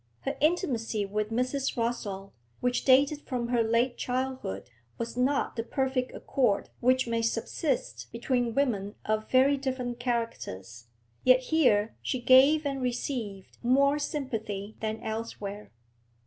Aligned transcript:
Her 0.21 0.35
intimacy 0.41 1.05
with 1.05 1.29
Mrs. 1.29 1.77
Rossall, 1.77 2.31
which 2.59 2.85
dated 2.85 3.21
from 3.21 3.49
her 3.49 3.61
late 3.61 3.97
childhood, 3.97 4.67
was 4.97 5.15
not 5.15 5.55
the 5.55 5.61
perfect 5.61 6.15
accord 6.15 6.69
which 6.79 7.05
may 7.05 7.21
subsist 7.21 8.11
between 8.11 8.55
women 8.55 8.95
of 9.05 9.29
very 9.29 9.57
different 9.57 9.99
characters, 9.99 10.87
yet 11.23 11.41
here 11.41 11.93
she 12.01 12.19
gave 12.19 12.65
and 12.65 12.81
received 12.81 13.59
more 13.61 13.99
sympathy 13.99 14.75
than 14.79 15.03
elsewhere. 15.03 15.69